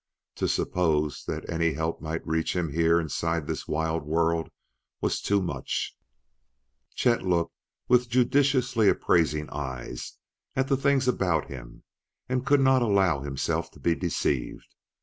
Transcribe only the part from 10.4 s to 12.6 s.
at the things about him and